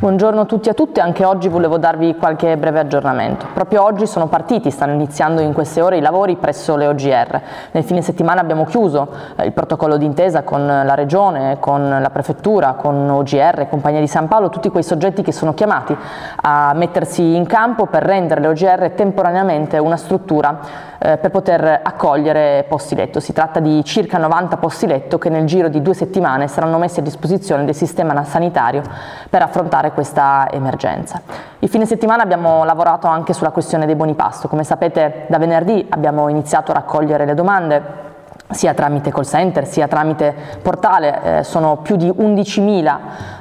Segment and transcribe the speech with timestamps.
[0.00, 3.46] Buongiorno a tutti e a tutte, anche oggi volevo darvi qualche breve aggiornamento.
[3.52, 7.40] Proprio oggi sono partiti, stanno iniziando in queste ore i lavori presso le OGR.
[7.72, 12.74] Nel fine settimana abbiamo chiuso eh, il protocollo d'intesa con la Regione, con la Prefettura,
[12.74, 15.96] con OGR, Compagnia di San Paolo, tutti quei soggetti che sono chiamati
[16.42, 20.60] a mettersi in campo per rendere le OGR temporaneamente una struttura
[21.00, 23.18] eh, per poter accogliere posti letto.
[23.18, 27.00] Si tratta di circa 90 posti letto che nel giro di due settimane saranno messi
[27.00, 28.82] a disposizione del sistema sanitario
[29.28, 31.20] per affrontare affrontare questa emergenza.
[31.60, 35.86] Il fine settimana abbiamo lavorato anche sulla questione dei buoni pasto, come sapete da venerdì
[35.88, 38.07] abbiamo iniziato a raccogliere le domande
[38.50, 42.96] sia tramite call center sia tramite portale, eh, sono più di 11.000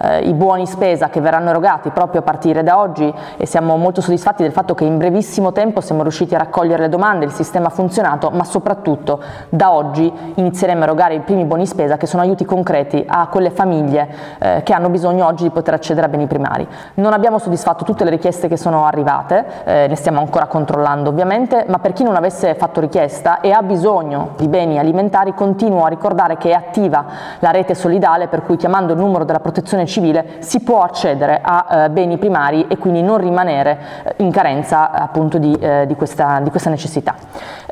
[0.00, 4.00] eh, i buoni spesa che verranno erogati proprio a partire da oggi e siamo molto
[4.00, 7.66] soddisfatti del fatto che in brevissimo tempo siamo riusciti a raccogliere le domande, il sistema
[7.66, 12.22] ha funzionato, ma soprattutto da oggi inizieremo a erogare i primi buoni spesa che sono
[12.22, 16.26] aiuti concreti a quelle famiglie eh, che hanno bisogno oggi di poter accedere a beni
[16.26, 16.66] primari.
[16.94, 21.64] Non abbiamo soddisfatto tutte le richieste che sono arrivate, eh, ne stiamo ancora controllando ovviamente,
[21.68, 25.84] ma per chi non avesse fatto richiesta e ha bisogno di beni alimentari alimentari, continuo
[25.84, 27.04] a ricordare che è attiva
[27.38, 31.66] la rete solidale per cui chiamando il numero della protezione civile si può accedere a
[31.68, 36.40] eh, beni primari e quindi non rimanere eh, in carenza appunto di, eh, di, questa,
[36.40, 37.14] di questa, necessità.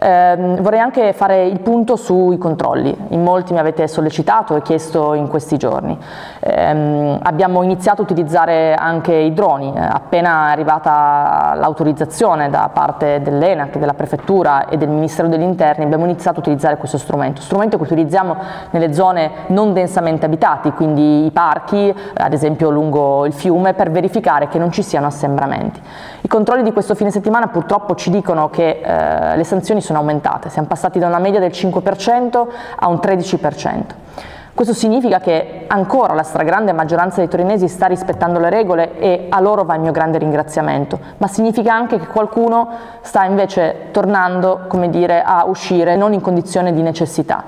[0.00, 5.14] Ehm, vorrei anche fare il punto sui controlli, in molti mi avete sollecitato e chiesto
[5.14, 5.96] in questi giorni.
[6.40, 13.78] Ehm, abbiamo iniziato a utilizzare anche i droni, eh, appena arrivata l'autorizzazione da parte dell'ENAC,
[13.78, 17.76] della Prefettura e del Ministero degli Interni abbiamo iniziato a utilizzare questo strumento strumento, strumento
[17.76, 18.36] che utilizziamo
[18.70, 24.46] nelle zone non densamente abitati, quindi i parchi, ad esempio lungo il fiume, per verificare
[24.46, 25.80] che non ci siano assembramenti.
[26.20, 30.50] I controlli di questo fine settimana purtroppo ci dicono che eh, le sanzioni sono aumentate,
[30.50, 33.82] siamo passati da una media del 5% a un 13%.
[34.60, 39.40] Questo significa che ancora la stragrande maggioranza dei torinesi sta rispettando le regole e a
[39.40, 42.68] loro va il mio grande ringraziamento, ma significa anche che qualcuno
[43.00, 47.42] sta invece tornando, come dire, a uscire non in condizione di necessità.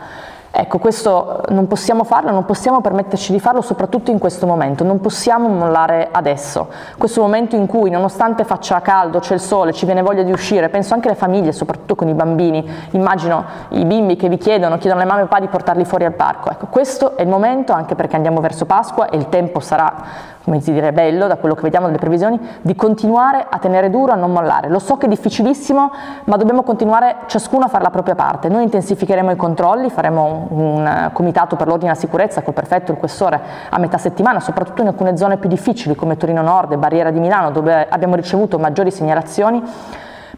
[0.55, 5.01] Ecco, questo non possiamo farlo, non possiamo permetterci di farlo soprattutto in questo momento, non
[5.01, 6.69] possiamo mollare adesso.
[6.99, 10.69] Questo momento in cui nonostante faccia caldo, c'è il sole, ci viene voglia di uscire,
[10.69, 15.01] penso anche alle famiglie, soprattutto con i bambini, immagino i bimbi che vi chiedono, chiedono
[15.01, 16.51] alle mamme e papà di portarli fuori al parco.
[16.51, 19.95] Ecco, questo è il momento, anche perché andiamo verso Pasqua e il tempo sarà
[20.45, 24.13] come si dire, bello da quello che vediamo dalle previsioni, di continuare a tenere duro,
[24.13, 24.69] a non mollare.
[24.69, 25.91] Lo so che è difficilissimo,
[26.25, 28.49] ma dobbiamo continuare ciascuno a fare la propria parte.
[28.49, 32.91] Noi intensificheremo i controlli, faremo un, un comitato per l'ordine e la sicurezza col prefetto
[32.91, 36.73] e il questore a metà settimana, soprattutto in alcune zone più difficili come Torino Nord
[36.73, 39.63] e Barriera di Milano, dove abbiamo ricevuto maggiori segnalazioni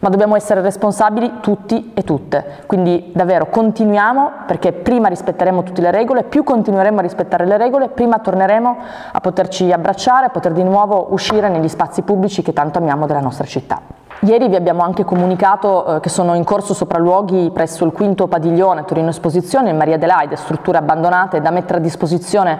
[0.05, 2.61] ma dobbiamo essere responsabili tutti e tutte.
[2.67, 7.89] Quindi davvero continuiamo perché prima rispetteremo tutte le regole, più continueremo a rispettare le regole,
[7.89, 8.77] prima torneremo
[9.11, 13.19] a poterci abbracciare, a poter di nuovo uscire negli spazi pubblici che tanto amiamo della
[13.19, 13.81] nostra città.
[14.19, 18.85] Ieri vi abbiamo anche comunicato eh, che sono in corso sopralluoghi presso il quinto padiglione
[18.85, 22.59] Torino Esposizione in Maria Adelaide, strutture abbandonate da mettere a disposizione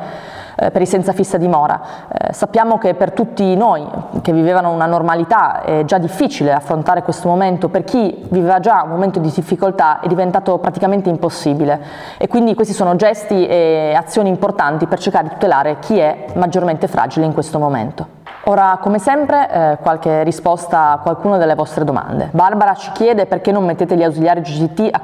[0.56, 1.82] eh, per i senza fissa dimora.
[2.12, 3.88] Eh, sappiamo che per tutti noi
[4.22, 8.90] che vivevano una normalità è già difficile affrontare questo momento, per chi viveva già un
[8.90, 11.82] momento di difficoltà è diventato praticamente impossibile
[12.18, 16.88] e quindi questi sono gesti e azioni importanti per cercare di tutelare chi è maggiormente
[16.88, 18.15] fragile in questo momento.
[18.48, 22.30] Ora, come sempre, eh, qualche risposta a qualcuna delle vostre domande.
[22.32, 25.02] Barbara ci chiede perché non mettete gli ausiliari GTT a,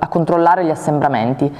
[0.00, 1.50] a controllare gli assembramenti.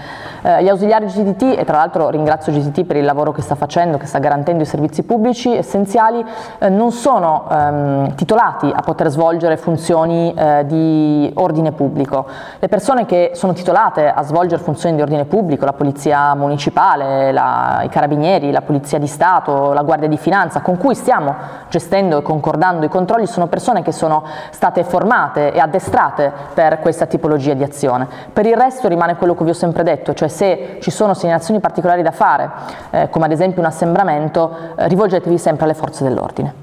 [0.42, 3.96] Eh, gli ausiliari GTT, e tra l'altro ringrazio GTT per il lavoro che sta facendo,
[3.96, 6.22] che sta garantendo i servizi pubblici essenziali,
[6.58, 12.26] eh, non sono ehm, titolati a poter svolgere funzioni eh, di ordine pubblico.
[12.58, 17.80] Le persone che sono titolate a svolgere funzioni di ordine pubblico, la polizia municipale, la,
[17.82, 21.34] i carabinieri, la polizia di Stato, la Guardia di Finanza, con cui stiamo stiamo
[21.68, 27.06] gestendo e concordando i controlli sono persone che sono state formate e addestrate per questa
[27.06, 28.08] tipologia di azione.
[28.32, 31.60] Per il resto rimane quello che vi ho sempre detto, cioè se ci sono segnalazioni
[31.60, 32.50] particolari da fare,
[32.90, 36.62] eh, come ad esempio un assembramento, eh, rivolgetevi sempre alle forze dell'ordine.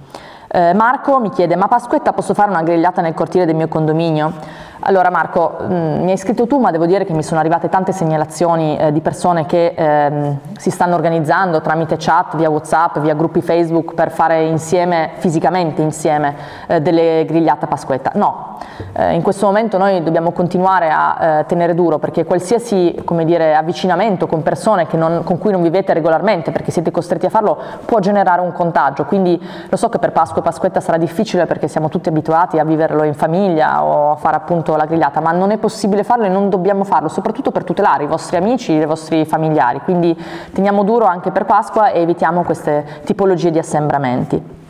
[0.53, 4.34] Eh, Marco mi chiede, ma Pasquetta posso fare una grigliata nel cortile del mio condominio?
[4.83, 7.69] Allora Marco, mh, mm, mi hai scritto tu, ma devo dire che mi sono arrivate
[7.69, 13.13] tante segnalazioni eh, di persone che ehm, si stanno organizzando tramite chat, via Whatsapp, via
[13.13, 16.35] gruppi Facebook per fare insieme, fisicamente insieme,
[16.67, 18.11] eh, delle grigliate a Pasquetta.
[18.16, 18.51] No,
[18.93, 24.28] eh, in questo momento noi dobbiamo continuare a eh, tenere duro perché qualsiasi dire, avvicinamento
[24.28, 28.41] con persone non, con cui non vivete regolarmente perché siete costretti a farlo può generare
[28.41, 29.05] un contagio.
[29.05, 32.63] Quindi lo so che per Pasqua e Pasquetta sarà difficile perché siamo tutti abituati a
[32.63, 36.29] viverlo in famiglia o a fare appunto la grigliata, ma non è possibile farlo e
[36.29, 40.17] non dobbiamo farlo, soprattutto per tutelare i vostri amici, i vostri familiari, quindi
[40.53, 44.60] teniamo duro anche per Pasqua e evitiamo queste tipologie di assembramenti.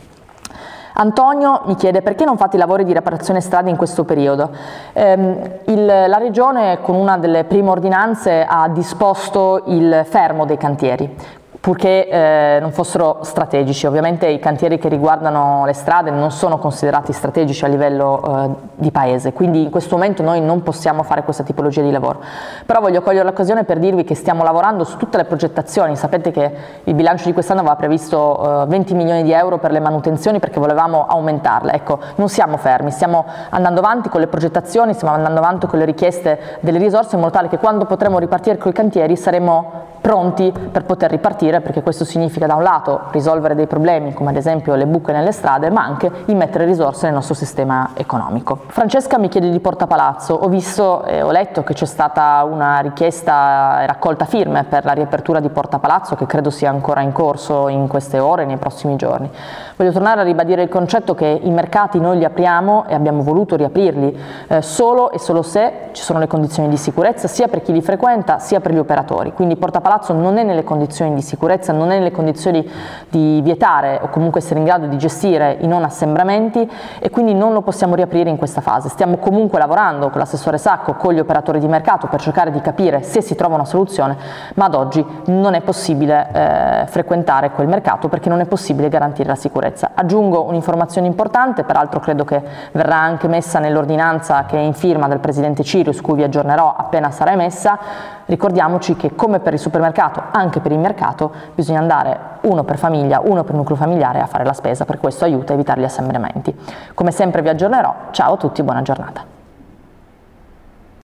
[0.94, 4.50] Antonio mi chiede perché non fate i lavori di riparazione strade in questo periodo.
[4.92, 11.40] Eh, il, la Regione con una delle prime ordinanze ha disposto il fermo dei cantieri,
[11.62, 13.86] purché eh, non fossero strategici.
[13.86, 18.90] Ovviamente i cantieri che riguardano le strade non sono considerati strategici a livello eh, di
[18.90, 22.20] paese, quindi in questo momento noi non possiamo fare questa tipologia di lavoro.
[22.66, 26.52] Però voglio cogliere l'occasione per dirvi che stiamo lavorando su tutte le progettazioni, sapete che
[26.82, 30.58] il bilancio di quest'anno aveva previsto eh, 20 milioni di euro per le manutenzioni perché
[30.58, 35.68] volevamo aumentarle, ecco, non siamo fermi, stiamo andando avanti con le progettazioni, stiamo andando avanti
[35.68, 39.14] con le richieste delle risorse in modo tale che quando potremo ripartire con i cantieri
[39.14, 44.28] saremo pronti per poter ripartire perché questo significa da un lato risolvere dei problemi come
[44.28, 48.58] ad esempio le buche nelle strade ma anche immettere risorse nel nostro sistema economico.
[48.66, 52.80] Francesca mi chiede di Porta Palazzo, ho visto e ho letto che c'è stata una
[52.80, 57.12] richiesta e raccolta firme per la riapertura di Porta Palazzo che credo sia ancora in
[57.12, 59.30] corso in queste ore, nei prossimi giorni.
[59.76, 63.56] Voglio tornare a ribadire il concetto che i mercati noi li apriamo e abbiamo voluto
[63.56, 64.18] riaprirli
[64.48, 67.80] eh, solo e solo se ci sono le condizioni di sicurezza sia per chi li
[67.80, 71.92] frequenta sia per gli operatori, quindi Porta Palazzo non è nelle condizioni di sicurezza, non
[71.92, 72.68] è nelle condizioni
[73.08, 76.68] di vietare o comunque essere in grado di gestire i non assembramenti
[76.98, 78.88] e quindi non lo possiamo riaprire in questa fase.
[78.88, 83.02] Stiamo comunque lavorando con l'assessore Sacco, con gli operatori di mercato per cercare di capire
[83.02, 84.16] se si trova una soluzione,
[84.54, 89.28] ma ad oggi non è possibile eh, frequentare quel mercato perché non è possibile garantire
[89.28, 89.92] la sicurezza.
[89.94, 95.20] Aggiungo un'informazione importante, peraltro credo che verrà anche messa nell'ordinanza che è in firma del
[95.20, 97.78] Presidente Cirio, su cui vi aggiornerò appena sarà emessa,
[98.26, 102.78] ricordiamoci che come per il supermercato supermercato, anche per il mercato, bisogna andare uno per
[102.78, 105.84] famiglia, uno per nucleo familiare a fare la spesa, per questo aiuta a evitare gli
[105.84, 106.54] assembramenti.
[106.94, 109.31] Come sempre vi aggiornerò, ciao a tutti, buona giornata.